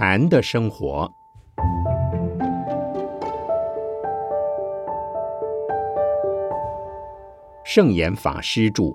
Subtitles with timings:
[0.00, 1.12] 禅的生活，
[7.64, 8.94] 圣严法师著。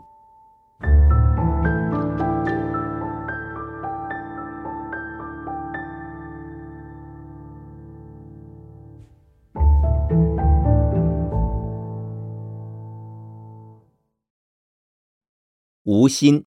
[15.83, 16.45] 无心。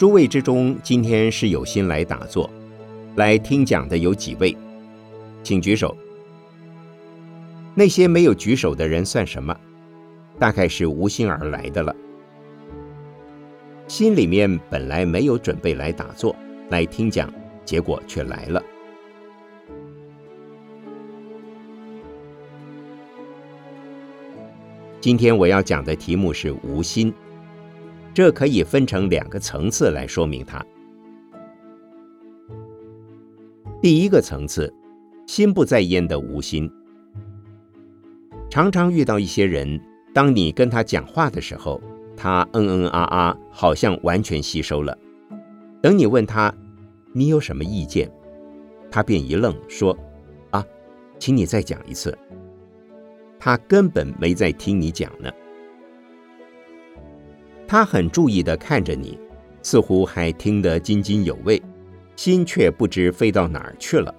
[0.00, 2.48] 诸位之中，今天是有心来打坐、
[3.16, 4.56] 来听讲的有几位？
[5.42, 5.94] 请举手。
[7.74, 9.54] 那些没有举手的人算什么？
[10.38, 11.94] 大概是无心而来的了。
[13.88, 16.34] 心里面本来没有准备来打坐、
[16.70, 17.30] 来听讲，
[17.66, 18.62] 结果却来了。
[24.98, 27.12] 今天我要讲的题目是无心。
[28.20, 30.62] 这可以分成两个层次来说明它。
[33.80, 34.70] 第一个层次，
[35.26, 36.70] 心不在焉的无心。
[38.50, 39.80] 常常遇到一些人，
[40.12, 41.80] 当你跟他讲话的时候，
[42.14, 44.98] 他嗯嗯啊啊，好像完全吸收了。
[45.80, 46.54] 等你问他，
[47.14, 48.12] 你有什么意见，
[48.90, 49.96] 他便一愣，说
[50.52, 50.62] ：“啊，
[51.18, 52.14] 请你再讲一次。”
[53.40, 55.32] 他根本没在听你讲呢。
[57.70, 59.16] 他很注意的看着你，
[59.62, 61.62] 似乎还听得津津有味，
[62.16, 64.12] 心却不知飞到哪儿去了。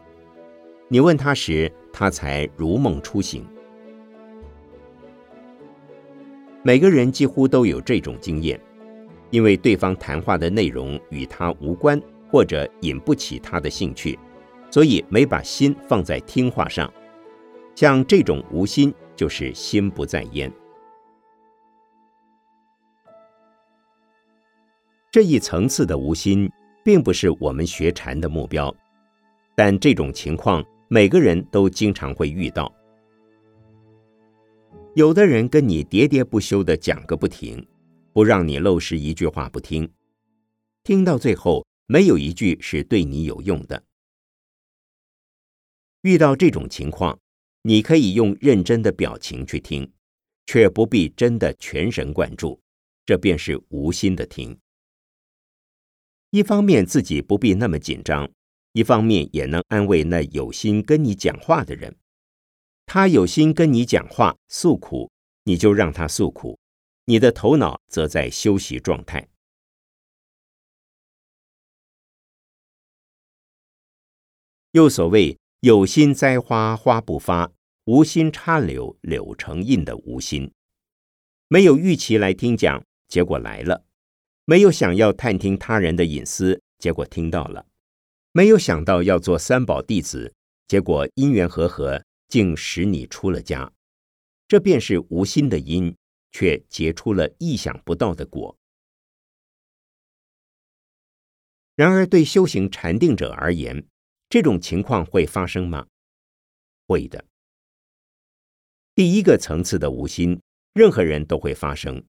[0.88, 3.46] 你问他时，他才如梦初醒。
[6.64, 8.58] 每个人几乎都有这种经验，
[9.32, 14.18] 因为对方谈话的内容与他无关，或者引不起他的兴趣，
[14.70, 16.90] 所以没把心放在听话上。
[17.76, 20.50] 像这种无心，就是心不在焉。
[25.12, 26.50] 这一层次的无心，
[26.86, 28.74] 并不是我们学禅的目标，
[29.58, 32.74] 但这种情况每个人都经常会遇到。
[34.96, 37.68] 有的人跟你喋喋不休的讲个不停，
[38.14, 39.92] 不让你漏失一句话不听，
[40.86, 43.84] 听到最后没有一句是对你有用的。
[46.04, 47.20] 遇到这种情况，
[47.64, 49.92] 你可以用认真的表情去听，
[50.46, 52.58] 却不必真的全神贯注，
[53.06, 54.58] 这便是无心的听。
[56.32, 58.32] 一方面自己不必那么紧张，
[58.72, 61.98] 一方面也能安慰那有心跟你讲话的人。
[62.86, 65.12] 他有心跟你讲话诉苦，
[65.44, 66.58] 你就让他诉苦，
[67.04, 69.28] 你的头脑则在休息状态。
[74.72, 77.52] 又所谓有心栽花花不发，
[77.84, 80.50] 无心插柳柳成荫的无心，
[81.50, 83.84] 没有预期来听讲，结果来了。
[84.46, 87.66] 没有想要探听他人的隐私，结果听到了；
[88.32, 90.34] 没有想到要做三宝弟子，
[90.68, 93.72] 结果因缘和合，竟使你出了家。
[94.48, 95.96] 这便是无心的因，
[96.32, 98.58] 却结出了意想不到的果。
[101.76, 103.88] 然而，对修行禅定者而言，
[104.28, 105.88] 这种情况会发生吗？
[106.88, 107.24] 会的。
[108.94, 110.42] 第一个层次的无心，
[110.74, 112.04] 任何人都会发生。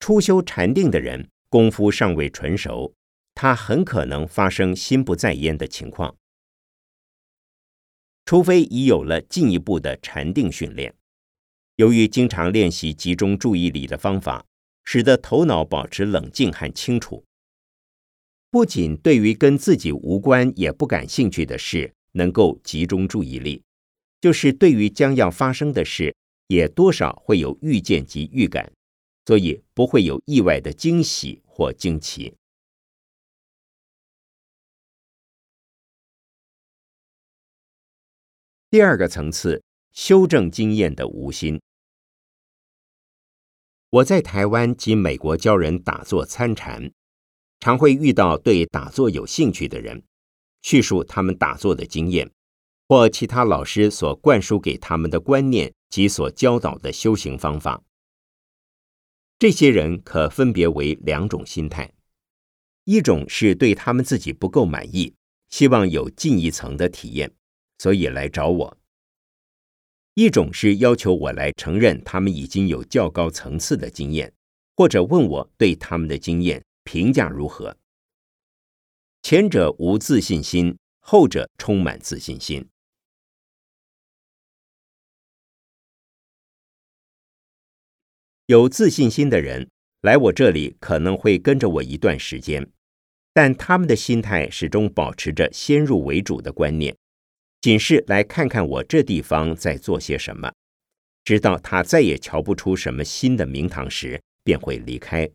[0.00, 1.30] 初修禅定的人。
[1.54, 2.92] 功夫尚未纯熟，
[3.32, 6.16] 他很可能发生心不在焉的情况。
[8.24, 10.92] 除非已有了进一步的禅定训练，
[11.76, 14.44] 由于经常练习集中注意力的方法，
[14.82, 17.24] 使得头脑保持冷静和清楚，
[18.50, 23.62] 不仅对于跟自己无关也不感兴趣的事能够集中注意力，
[24.20, 26.16] 就是对于将要发生的事，
[26.48, 28.72] 也多少会有预见及预感，
[29.24, 31.44] 所以不会有意外的惊喜。
[31.56, 32.36] 或惊奇。
[38.68, 39.62] 第二个层次，
[39.92, 41.60] 修正经验的无心。
[43.90, 46.90] 我在台湾及美国教人打坐参禅，
[47.60, 50.02] 常会遇到对打坐有兴趣的人，
[50.62, 52.28] 叙述他们打坐的经验，
[52.88, 57.84] 或其他老师所灌输给他们的观念及所教导的修行方法。
[59.38, 61.92] 这些人可分别为两种心态：
[62.84, 65.14] 一种是对他们自己不够满意，
[65.48, 67.32] 希望有进一层的体验，
[67.78, 68.76] 所以来找我；
[70.14, 74.32] 一种是要求我来承认他们已经有较高层次的经验，
[74.76, 77.76] 或者问我对他们的经验评价如何。
[79.22, 82.66] 前者无自信心，后者充满自信心。
[88.46, 89.70] 有自信心的人
[90.02, 92.70] 来我这里可能会跟着我一段时间，
[93.32, 96.94] 但他们的心态始终保持着先入为主的观念，
[97.62, 100.52] 仅是来看看我这地方在做些什么，
[101.24, 105.30] 直到他再也瞧不出什么新的名堂时，便会离开。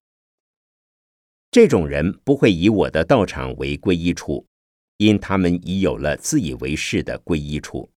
[1.49, 4.45] 这种人不会以我的道场为皈依处，
[4.97, 7.89] 因他们已有了自以为是的皈依处。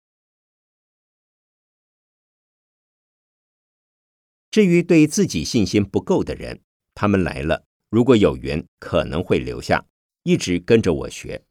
[4.51, 6.59] 至于对自己信心不够的人，
[6.93, 9.85] 他们来了，如果有缘，可能会留下，
[10.23, 11.41] 一直跟着我学。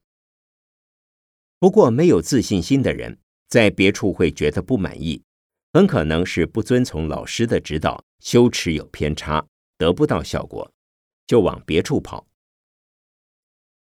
[1.58, 3.19] 不过，没有自信心的人，
[3.49, 5.23] 在别处会觉得不满意，
[5.73, 9.46] 很可能是不遵从老师的指导，修持有偏差，
[9.79, 10.70] 得不到效果，
[11.26, 12.26] 就往别处跑。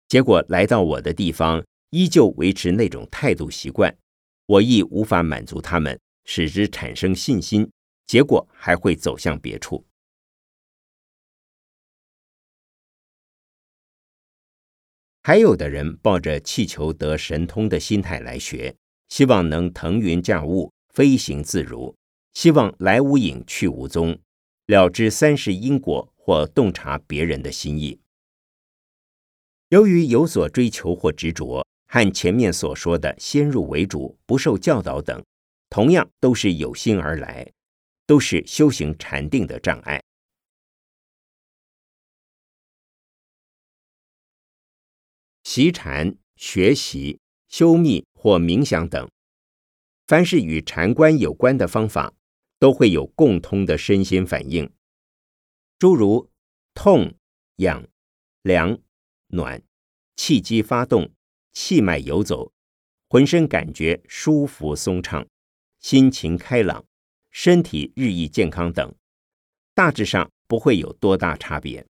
[0.09, 3.97] 结果来到我的地方，依旧维持那种态度习惯，
[4.47, 7.71] 我亦无法满足他们，使之产生信心。
[8.07, 9.85] 结果还会走向别处。
[15.23, 18.77] 还有的人抱着气求得神通的心态来学，
[19.09, 21.97] 希望能腾云驾雾、飞行自如，
[22.35, 24.17] 希望来无影去无踪，
[24.67, 27.99] 了知三世因果或洞察别人的心意。
[29.71, 35.25] 由于有所追求或执着，和前面所说的先入为主、不受教导等，
[35.69, 37.53] 同样都是有心而来。
[38.07, 40.03] 都是修行禅定的障碍。
[45.43, 49.11] 习禅、学习、修密或冥想等，
[50.07, 52.15] 凡是与禅观有关的方法，
[52.59, 54.73] 都会有共通的身心反应，
[55.79, 56.31] 诸如
[56.75, 57.15] 痛、
[57.57, 57.89] 痒、
[58.43, 58.79] 凉、
[59.29, 59.63] 暖、
[60.17, 61.13] 气机发动、
[61.53, 62.53] 气脉游走、
[63.09, 65.27] 浑身感觉舒服松畅、
[65.81, 66.85] 心情开朗。
[67.39, 68.95] 身体日益健康等，
[69.75, 71.87] 大致上不会有多大差别。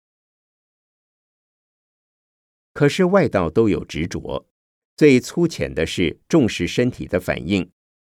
[2.74, 4.48] 可是外道都有执着，
[4.96, 7.72] 最粗浅的是重视身体的反应，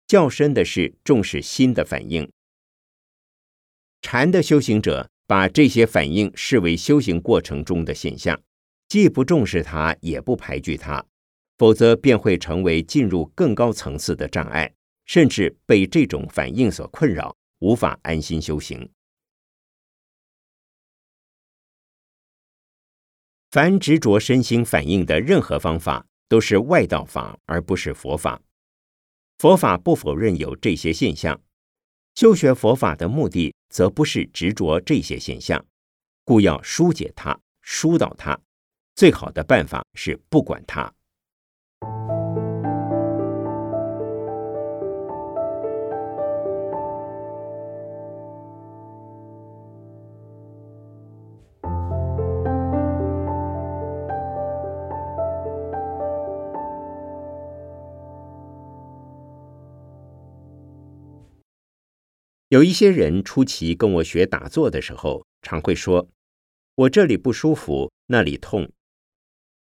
[0.09, 2.29] 较深的是重视心的反应。
[4.01, 8.43] 禅的修行者把这些反应视为修行过程中的现象，
[8.89, 11.07] 既不重视它，也不排拒它，
[11.57, 14.75] 否则便会成为进入更高层次的障碍。
[15.05, 18.91] 甚至被这种反应所困扰，无法安心修行。
[23.51, 28.41] 凡执着身心反应的任何方法，都是外道法，而不是佛法。
[29.37, 31.39] 佛法不否认有这些现象，
[32.15, 35.67] 修学佛法的目的，则不是执着这些现象，
[36.25, 38.41] 故要疏解它、疏导它。
[38.95, 40.95] 最好的办法是不管它。
[62.53, 66.11] 有一些人初期跟我学打坐的时候，常会说
[66.77, 68.71] ：“我这里不舒服，那里痛。”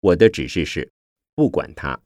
[0.02, 0.92] 我的指示是
[1.34, 2.00] 不管他。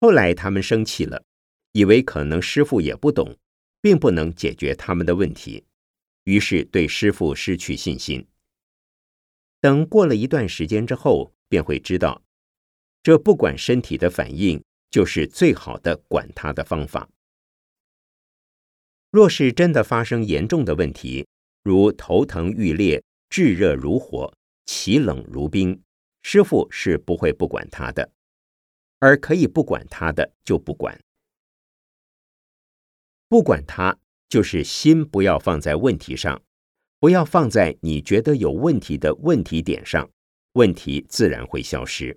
[0.00, 1.24] 后来他们生气了，
[1.72, 3.36] 以为可能师傅也不懂，
[3.80, 5.64] 并不能解决他们的问题，
[6.22, 8.24] 于是对师傅失去信心。
[9.60, 12.22] 等过了一段时间之后，便会知道，
[13.02, 17.10] 这不管身体的反应，就是最好的管他的方法。
[19.10, 21.26] 若是真的发生严重的问题，
[21.62, 24.32] 如头疼欲裂、炙热如火、
[24.66, 25.82] 奇冷如冰，
[26.22, 28.10] 师傅是不会不管他的；
[28.98, 31.00] 而可以不管他的，就不管。
[33.28, 33.98] 不管他，
[34.28, 36.42] 就是心不要放在问题上，
[37.00, 40.10] 不要放在你觉得有问题的问题点上，
[40.52, 42.16] 问题自然会消失。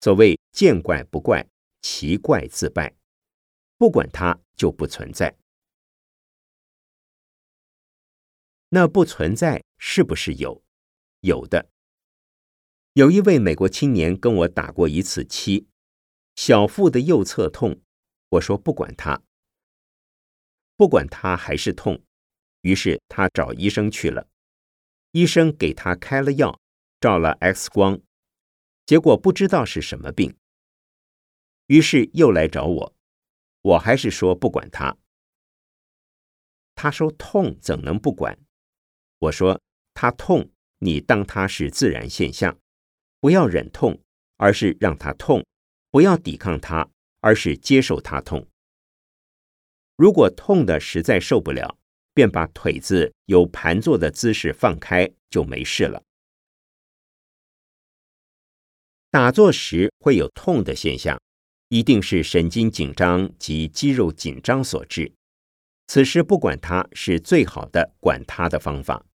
[0.00, 1.46] 所谓见怪不怪，
[1.82, 2.97] 奇怪自败。
[3.78, 5.38] 不管它就不存在，
[8.70, 10.62] 那不存在是不是有？
[11.20, 11.70] 有的。
[12.94, 15.68] 有一位美国青年跟我打过一次七，
[16.34, 17.80] 小腹的右侧痛，
[18.30, 19.22] 我说不管他，
[20.76, 22.02] 不管他还是痛，
[22.62, 24.28] 于是他找医生去了，
[25.12, 26.60] 医生给他开了药，
[26.98, 28.00] 照了 X 光，
[28.84, 30.36] 结果不知道是什么病，
[31.66, 32.97] 于是又来找我。
[33.68, 34.96] 我还是说不管他。
[36.74, 38.38] 他说痛怎能不管？
[39.18, 39.60] 我说
[39.92, 42.58] 他痛，你当他是自然现象，
[43.20, 44.00] 不要忍痛，
[44.36, 45.42] 而是让他痛；
[45.90, 46.88] 不要抵抗他，
[47.20, 48.48] 而是接受他痛。
[49.96, 51.76] 如果痛的实在受不了，
[52.14, 56.02] 便把腿子有盘坐的姿势放开，就没事了。
[59.10, 61.17] 打坐时会有痛的现象，
[61.68, 65.12] 一定是神经紧张及肌肉紧张所致。
[65.86, 69.06] 此时不管它是最好的管它的方法。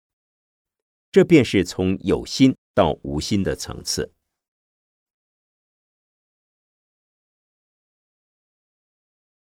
[1.10, 4.12] 这便是从有心到无心的层次。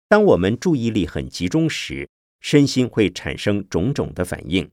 [0.08, 2.10] 当我们注意力很集中时，
[2.40, 4.72] 身心会产生种种的反应。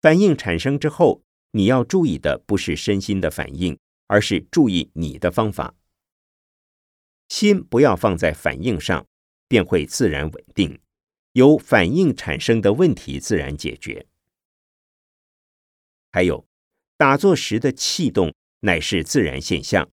[0.00, 1.22] 反应产生之后，
[1.52, 3.78] 你要注意的不是身心的反应。
[4.06, 5.74] 而是注意你的方法，
[7.28, 9.06] 心不要放在反应上，
[9.48, 10.80] 便会自然稳定，
[11.32, 14.06] 由反应产生的问题自然解决。
[16.12, 16.46] 还有，
[16.96, 19.90] 打坐时的气动乃是自然现象。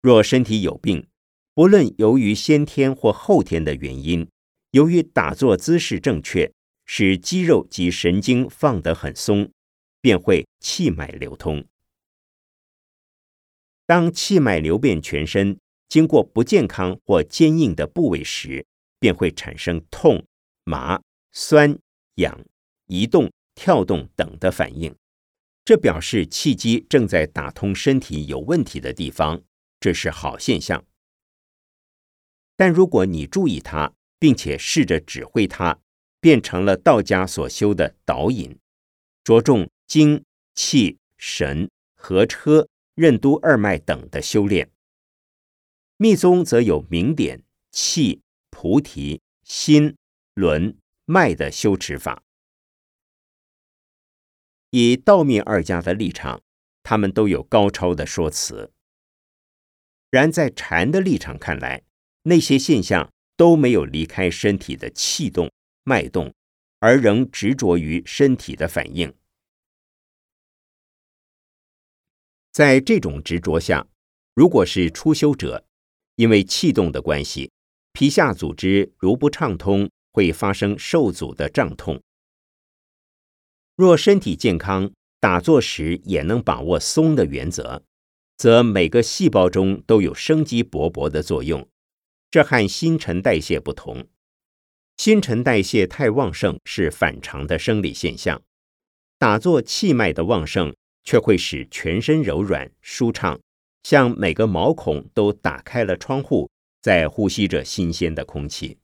[0.00, 1.08] 若身体有病，
[1.54, 4.28] 不论由于先天或后天的原因，
[4.70, 6.52] 由于打坐姿势正确，
[6.86, 9.50] 使肌肉及神经放得很松，
[10.00, 11.64] 便会气脉流通。
[13.84, 15.58] 当气脉流遍全身，
[15.92, 18.64] 经过不健康或坚硬的部位时，
[18.98, 20.24] 便会产生痛、
[20.64, 20.98] 麻、
[21.32, 21.78] 酸、
[22.14, 22.42] 痒、
[22.86, 24.96] 移动、跳动等的反应。
[25.66, 29.42] 这表示气机正在打通身体有问题的地方，
[29.80, 30.82] 这是好现象。
[32.56, 35.78] 但如果你注意它，并且试着指挥它，
[36.22, 38.58] 变成了道家所修的导引，
[39.22, 42.66] 着重精、气、神、和车。
[42.94, 44.70] 任督二脉等的修炼，
[46.02, 49.96] 密宗则有明点、气、菩提、心、
[50.34, 52.24] 轮、脉的修持法。
[54.70, 56.42] 以道密二家的立场，
[56.82, 58.72] 他们都有高超的说辞；
[60.10, 61.84] 然在禅的立场看来，
[62.22, 65.52] 那些现象都没有离开身体的气动、
[65.84, 66.34] 脉动，
[66.80, 69.14] 而仍执着于身体的反应。
[72.50, 73.86] 在这种执着下，
[74.34, 75.64] 如果是初修者，
[76.16, 77.50] 因为气动的关系，
[77.92, 82.02] 皮下组织如不畅通，会发生受阻的胀痛。
[83.76, 87.82] 若身体健康，打坐时也能把握松的原则，
[88.36, 91.68] 则每个细胞中都有生机勃勃的作用。
[92.30, 94.06] 这和新陈代谢不同，
[94.96, 98.42] 新陈代谢太旺盛是反常的生理现象，
[99.18, 100.74] 打坐气脉的旺盛。
[101.04, 103.40] 却会使全身柔软舒畅，
[103.82, 108.78] 像每个毛孔都打开了窗户，在呼吸着新鲜的空气。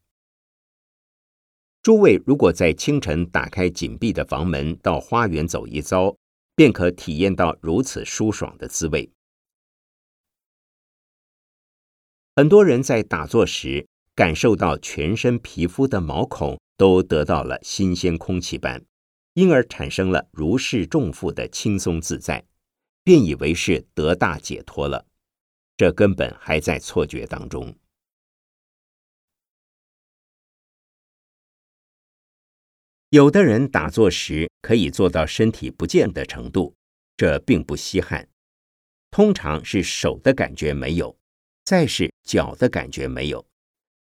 [1.83, 6.17] 诸位如果在清晨打开紧闭的房门，到花园走一遭，
[6.55, 9.11] 便可体验到如此舒爽的滋味。
[12.37, 18.85] 很多人在打坐时，感受到全身皮肤的毛孔都得到了新鲜空气般。
[19.35, 22.45] 因而产生了如释重负的轻松自在，
[23.09, 25.07] 便以为是得大解脱了。
[25.79, 27.75] 这根本还在错觉当中。
[33.09, 36.75] 有的人打坐时可以做到身体不见的程度，
[37.17, 38.29] 这并不稀罕。
[39.11, 41.19] 通常是手的感觉没有，
[41.65, 43.49] 再是脚的感觉没有，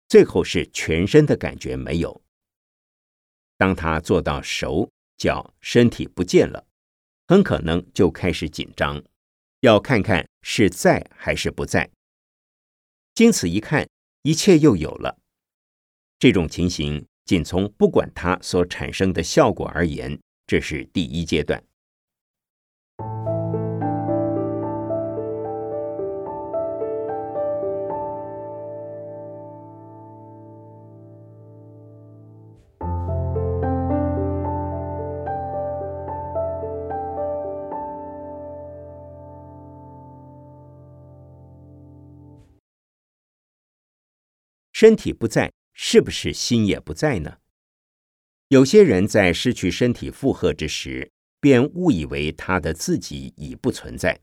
[0.09, 2.21] 最后是全身的感觉没有。
[3.55, 4.91] 当他做到手。
[5.17, 6.67] 脚身体不见了，
[7.27, 9.03] 很可能就开始紧张，
[9.59, 11.89] 要看看是在还是不在。
[13.13, 13.89] 经此一看，
[14.21, 15.17] 一切又有了。
[16.19, 21.61] 这种情形，仅从不管它所产生的效果而言，这是第一阶段。
[44.79, 47.37] 身体不在，是不是心也不在呢？
[48.49, 54.19] 有些人在失去身体负荷之时，便误以为他的自己已不存在。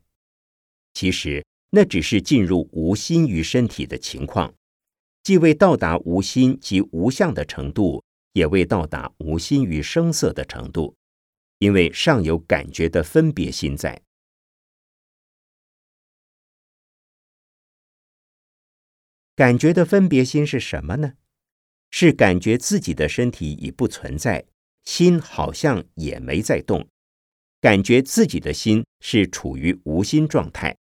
[0.92, 4.54] 其实那只是进入无心于身体的情况，
[5.24, 10.94] 既未到达无心及无相的程度，也未到达无心于声色的程度，
[11.58, 14.00] 因为尚有感觉的分别心在。
[19.36, 21.14] 感觉的分别心是什么呢？
[21.90, 24.44] 是感觉自己的身体已不存在，
[24.84, 26.88] 心好像也没在动，
[27.60, 30.76] 感觉自己的心是处于无心状态，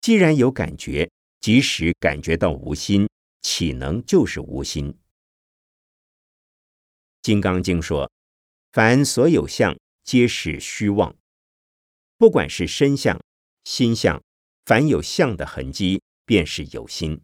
[0.00, 3.08] 既然有感觉，即使感觉到无心，
[3.42, 4.92] 岂能就是无心？
[7.22, 8.10] 《金刚经》说
[8.72, 11.14] ：“凡所有相，皆是虚妄。
[12.16, 13.20] 不管是身相、
[13.64, 14.22] 心相，
[14.64, 17.20] 凡有相的痕迹，便是有心。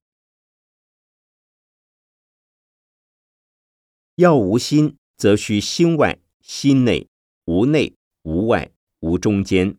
[4.16, 7.08] 要无心，则需心外、心内，
[7.46, 9.76] 无内、无外、无中间。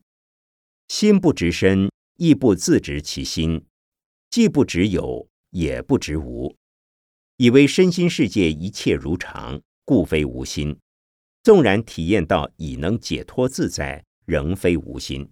[0.89, 3.65] 心不直身，亦不自直其心，
[4.29, 6.53] 既不直有，也不直无，
[7.37, 10.77] 以为身心世界一切如常，故非无心。
[11.41, 15.31] 纵然体验到已能解脱自在，仍非无心。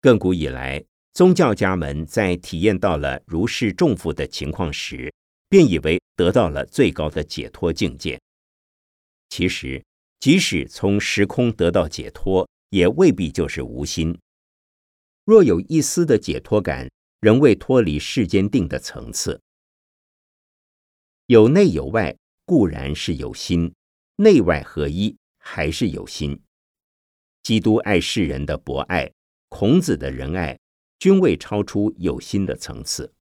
[0.00, 0.84] 亘古以来。
[1.14, 5.12] 宗教家们在体验到了如释重负的情况时，
[5.50, 8.18] 便以为得到了最高的解脱境界。
[9.28, 9.84] 其实，
[10.20, 14.18] 即使从时空得到解脱，也未必就是无心。
[15.26, 16.90] 若有一丝的解脱感，
[17.20, 19.38] 仍未脱离世间定的层次。
[21.26, 22.16] 有内有外，
[22.46, 23.70] 固然是有心；
[24.16, 26.40] 内外合一，还是有心。
[27.42, 29.12] 基督爱世人的博爱，
[29.50, 30.58] 孔子的仁爱。
[31.02, 33.12] 均未超出有心的层次。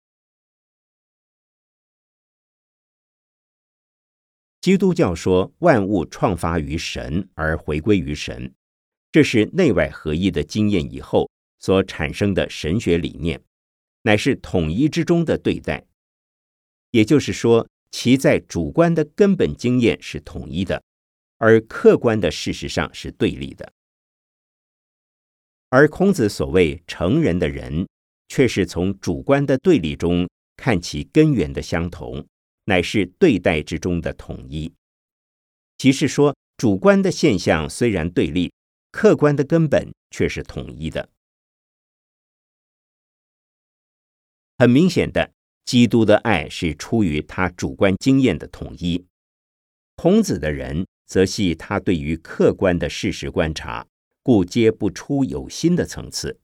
[4.62, 8.54] 基督教说万物创发于神而回归于神，
[9.12, 13.42] 这是内外合一的经验以后所产生的神学理念，
[14.04, 15.84] 乃是统一之中的对待。
[16.92, 20.84] 也就是说，其在主观的根本经验是统一的，
[21.40, 23.74] 而客观的事实上是对立的。
[25.72, 27.88] 而孔子所谓成人的人，
[28.28, 32.28] 却是从主观的对立中看其根源的相同，
[32.66, 34.74] 乃是对待之中的统一。
[35.78, 38.52] 即是说，主观的现象虽然对立，
[38.92, 41.08] 客观的根本却是统一的。
[44.58, 45.32] 很明显的，
[45.64, 49.06] 基督的爱是出于他主观经验的统一，
[49.96, 53.88] 孔子的人则系他对于客观的事实观察。
[54.24, 56.40] 故皆不出有心的层次，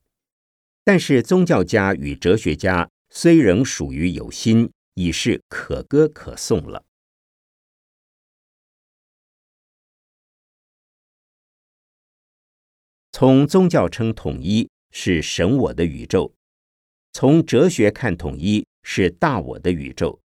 [0.84, 6.84] 但是宗教家与哲学家虽仍属于有心，已是可歌可颂了。
[13.12, 16.34] 从宗教称统一是神我的宇宙，
[17.14, 20.20] 从哲学看统一是大我的宇宙。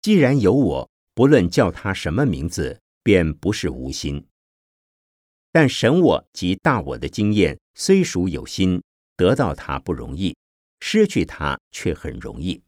[0.00, 4.27] 既然有我，不论叫他什么名字，便不是无心。
[5.50, 8.82] 但神我及大我的经验虽属有心，
[9.16, 10.36] 得到它不容易，
[10.80, 12.62] 失去它却很容易。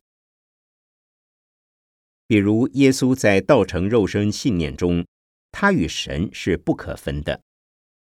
[2.27, 5.05] 比如耶稣在道成肉身信念中，
[5.51, 7.43] 他与神是不可分的，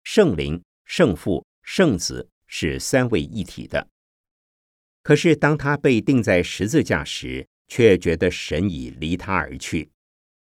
[0.05, 3.87] 圣灵、圣父、圣子是三位一体的。
[5.03, 9.91] 可是当他被钉在十字架时，却觉得神已离他而去，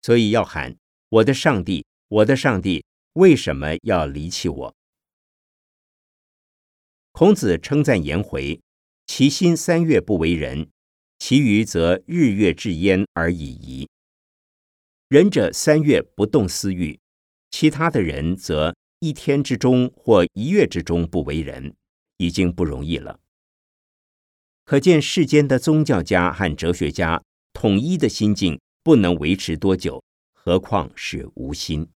[0.01, 0.75] 所以要喊
[1.07, 4.75] ：“我的上帝，我的上帝！”为什么要离弃我？
[7.11, 8.61] 孔子称赞颜回
[9.05, 10.69] ：“其心三月不为人，
[11.19, 13.89] 其余则日月至焉而已矣。
[15.09, 16.97] 仁者三月不动私欲，
[17.49, 21.75] 其他的人则一天之中或一月之中不为人，
[22.15, 23.19] 已经不容易了。
[24.63, 27.21] 可见世间的宗教家和哲学家
[27.51, 31.89] 统一的心境不能维持多久，何况是无心。”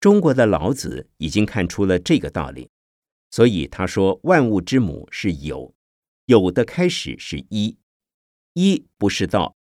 [0.00, 2.70] 中国的老子已经看出了这个道理，
[3.30, 5.74] 所以他说：“万物之母是有，
[6.24, 7.76] 有的开始是一，
[8.54, 9.54] 一不是道，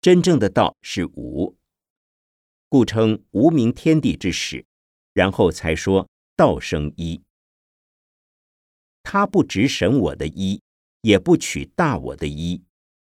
[0.00, 1.56] 真正的道是无，
[2.68, 4.66] 故称无名天地之始，
[5.12, 7.22] 然后才说道生一。
[9.04, 10.60] 他不执神我的一，
[11.02, 12.64] 也不取大我的一，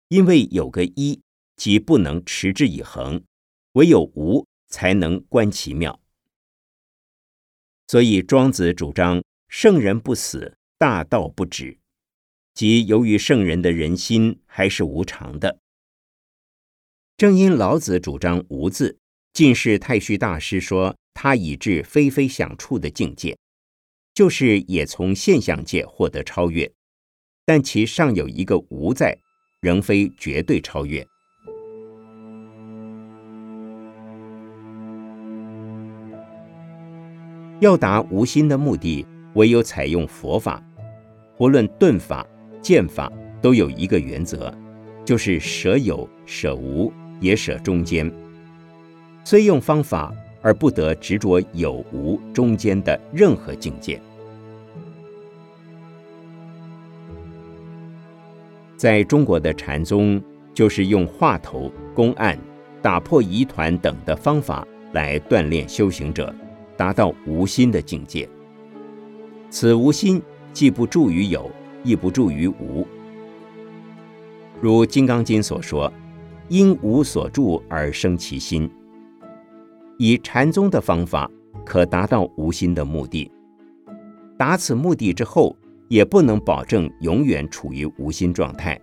[0.08, 1.20] 因为有个一，
[1.54, 3.22] 即不能持之以恒，
[3.74, 6.00] 唯有无才能观其妙。”
[7.94, 11.78] 所以，庄子主张圣人不死，大道不止，
[12.52, 15.60] 即由于圣人的人心还是无常的。
[17.16, 18.98] 正因老子主张无字，
[19.32, 23.38] 近世太虚大师说他已至非非想处的境界，
[24.12, 26.68] 就是也从现象界获得超越，
[27.44, 29.16] 但其尚有一个无在，
[29.60, 31.06] 仍非绝对超越。
[37.64, 40.62] 要达无心的目的，唯有采用佛法。
[41.34, 42.26] 不论顿法、
[42.60, 44.52] 剑法，都有一个原则，
[45.02, 48.12] 就是舍有、舍无，也舍中间。
[49.24, 53.98] 虽用方法，而不得执着有无中间的任何境界。
[58.76, 60.22] 在中国的禅宗，
[60.52, 62.38] 就是用话头、公案、
[62.82, 66.34] 打破疑团等的方法来锻炼修行者，
[66.76, 68.28] 达到无心的境界。
[69.50, 70.20] 此无心，
[70.52, 71.50] 既不助于有，
[71.82, 72.86] 亦不助于无。
[74.60, 75.92] 如《金刚经》所说
[76.48, 78.70] ：“因无所住而生其心。”
[79.98, 81.30] 以禅宗的方法，
[81.64, 83.30] 可达到无心的目的。
[84.36, 85.56] 达此目的之后，
[85.88, 88.80] 也不能保证永远处于无心状态，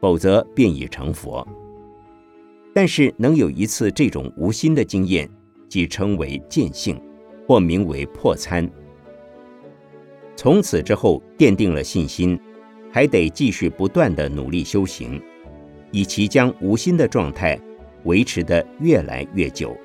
[0.00, 1.46] 否则便已成佛。
[2.72, 5.28] 但是能有一次这种无心的经验，
[5.68, 7.00] 即称为见性，
[7.46, 8.68] 或名为破参。
[10.36, 12.38] 从此之后，奠定了信心，
[12.90, 15.22] 还得继续不断的努力修行，
[15.90, 17.58] 以其将无心的状态
[18.04, 19.76] 维持的越来越久。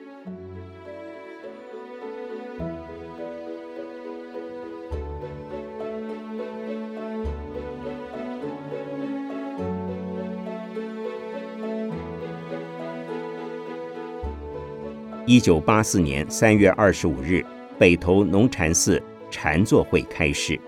[15.29, 17.45] 一九八四年三月二十五日，
[17.77, 18.99] 北投农禅寺。
[19.29, 20.59] 禅坐会开始。